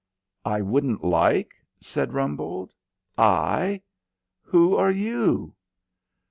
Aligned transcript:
"I 0.45 0.61
wouldn't 0.61 1.03
like?" 1.03 1.53
said 1.79 2.11
Rumbold. 2.11 2.73
"I? 3.19 3.83
Who 4.41 4.75
are 4.75 4.89
you?" 4.89 5.53